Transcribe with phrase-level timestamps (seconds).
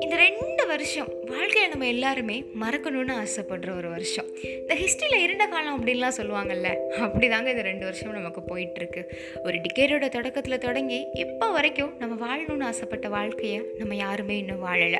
[0.00, 4.24] இந்த ரெண்டு வருஷம் வாழ்க்கையை நம்ம எல்லாருமே மறக்கணும்னு ஆசைப்படுற ஒரு வருஷம்.
[4.42, 9.04] இந்த ஹிஸ்ட்ரியில் இருண்ட காலம் அப்படின்லாம் சொல்லுவாங்கல்ல அப்படி தாங்க இந்த ரெண்டு வருஷம் நமக்கு போயிட்டுருக்கு.
[9.44, 14.98] ஒரு டிக்கேடோட தொடக்கத்தில் தொடங்கி இப்போ வரைக்கும் நம்ம வாழணும்னு ஆசைப்பட்ட வாழ்க்கையை நம்ம யாருமே இன்னும் வாழலை.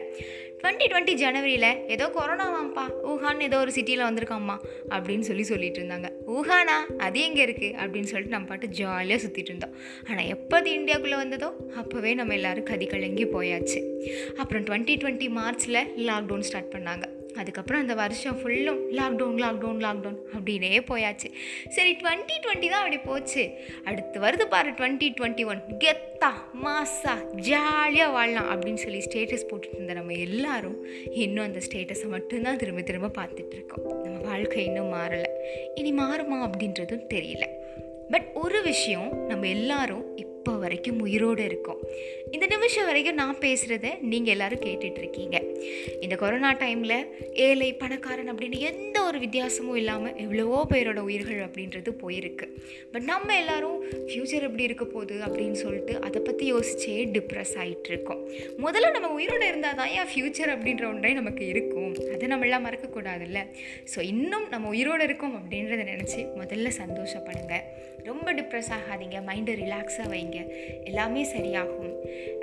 [0.64, 4.54] டுவெண்ட்டி டுவெண்ட்டி ஜனவரியில் ஏதோ கொரோனாவாம்ப்பா ஊஹான் ஏதோ ஒரு சிட்டியில் வந்திருக்காம்மா
[4.88, 6.08] அப்படின்னு சொல்லி சொல்லிட்டு இருந்தாங்க.
[6.26, 6.76] ஊஹானா
[7.06, 9.74] அது எங்கே இருக்குது அப்படின்னு சொல்லிட்டு நம்ம பாட்டு ஜாலியாக சுற்றிட்டு இருந்தோம்.
[10.08, 11.50] ஆனால் எப்போ அது இந்தியாவுக்குள்ளே வந்ததோ
[11.80, 13.82] அப்போவே நம்ம எல்லோரும் கதி கலங்கி போயாச்சு.
[14.36, 17.06] அப்புறம் டுவெண்ட்டி டுவெண்ட்டி மார்ச்சில் லாக்டவுன் ஸ்டார்ட் பண்ணாங்க.
[17.36, 21.28] அதுக்கப்புறம் அந்த வருஷம் ஃபுல்லும் லாக்டவுன் லாக்டவுன் லாக்டவுன் அப்படின்னே போயாச்சு.
[21.68, 23.50] சரி டுவெண்ட்டி டுவெண்ட்டி தான் அப்படி போச்சு.
[23.84, 26.30] அடுத்து வருது பாரு டுவெண்ட்டி டுவெண்ட்டி ஒன் கெத்தா
[26.64, 30.78] மாசா ஜாலியாக வாழலாம் அப்படின்னு சொல்லி ஸ்டேட்டஸ் போட்டுட்டு இருந்த நம்ம எல்லாரும்
[31.10, 34.02] இன்னும் அந்த ஸ்டேட்டஸை மட்டும்தான் திரும்ப திரும்ப பார்த்துட்டு இருக்கோம்.
[34.02, 35.30] நம்ம வாழ்க்கை இன்னும் மாறலை.
[35.74, 37.46] இனி மாறுமா அப்படின்றதும் தெரியல.
[38.10, 41.80] பட் ஒரு விஷயம் நம்ம எல்லாரும் இப்போ வரைக்கும் உயிரோடு இருக்கும்.
[42.30, 45.36] இந்த நிமிஷம் வரைக்கும் நான் பேசுகிறத நீங்கள் எல்லோரும் கேட்டுட்ருக்கீங்க.
[46.00, 52.48] இந்த கொரோனா டைமில் ஏழை பணக்காரன் அப்படின்னு எந்த ஒரு வித்தியாசமும் இல்லாமல் எவ்வளவோ பேரோட உயிர்கள் அப்படின்றது போயிருக்கு.
[52.92, 58.22] பட் நம்ம எல்லாரும் ஃப்யூச்சர் எப்படி இருக்க போகுது அப்படின்னு சொல்லிட்டு அதை பற்றி யோசிச்சே டிப்ரெஸ் ஆகிட்டுருக்கோம்
[58.58, 61.94] முதல்ல நம்ம உயிரோடு இருந்தால் தான் ஏன் ஃப்யூச்சர் அப்படின்ற ஒன்றே நமக்கு இருக்கும்.
[62.14, 63.40] அதை நம்மளாம் மறக்கக்கூடாதுல்ல.
[63.94, 67.54] ஸோ இன்னும் நம்ம உயிரோடு இருக்கோம் அப்படின்றத நினச்சி முதல்ல சந்தோஷப்படுங்க.
[68.04, 69.18] ரொம்ப டிப்ரெஸ் ஆகாதீங்க.
[69.28, 70.33] மைண்டை ரிலாக்ஸாக வைங்க.
[70.90, 71.92] எல்லாமே சரியாகும்.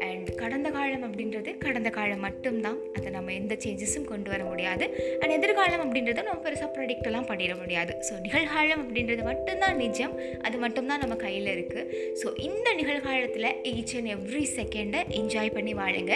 [0.08, 2.78] அண்ட் கடந்த காலம் அப்படின்றது கடந்த காலம் மட்டும்தான்.
[2.98, 4.86] அதை நம்ம எந்த சேஞ்சஸும் கொண்டு வர முடியாது.
[5.20, 7.94] அண்ட் எதிர்காலம் அப்படின்றத நம்ம பெருசாக ப்ரொடிக்டெல்லாம் பண்ணிட முடியாது.
[8.08, 10.16] ஸோ நிகழ்காலம் அப்படின்றது மட்டும்தான் நிஜம்.
[10.48, 11.88] அது மட்டும்தான் நம்ம கையில் இருக்குது
[12.22, 16.14] ஸோ இந்த நிகழ்காலத்தில் ஈச் அண்ட் எவ்ரி செகண்டை என்ஜாய் பண்ணி வாழுங்க.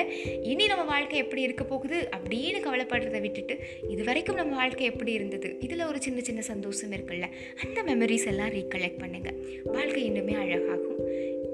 [0.52, 3.58] இனி நம்ம வாழ்க்கை எப்படி இருக்க போகுது அப்படின்னு கவலைப்படுறதை விட்டுட்டு
[3.90, 5.50] இது வரைக்கும் நம்ம வாழ்க்கை எப்படி இருந்தது?
[5.60, 7.28] இதில் ஒரு சின்ன சின்ன சந்தோஷம் இருக்குல்ல?
[7.64, 9.38] அந்த மெமரிஸ் எல்லாம் ரீகலெக்ட் பண்ணுங்கள்
[9.76, 11.00] வாழ்க்கை இன்னுமே அழகாகும்.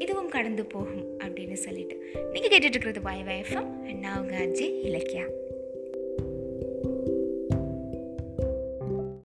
[0.01, 1.95] இதுவும் கடந்து போகும் அப்படின்னு சொல்லிட்டு
[2.33, 5.25] நீங்கள் கேட்டுட்ருக்கிறது வாய் வயஃபம் நான் உங்கள் அஜய் இலக்கியா.